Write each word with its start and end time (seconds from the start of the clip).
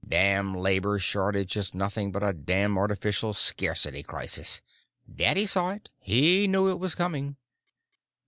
"Damn 0.09 0.55
labor 0.55 0.97
shortage 0.97 1.55
is 1.55 1.75
nothing 1.75 2.11
but 2.11 2.23
a 2.23 2.33
damn 2.33 2.75
artificial 2.75 3.35
scarcity 3.35 4.01
crisis. 4.01 4.59
Daddy 5.07 5.45
saw 5.45 5.69
it; 5.73 5.91
he 5.99 6.47
knew 6.47 6.69
it 6.69 6.79
was 6.79 6.95
coming." 6.95 7.35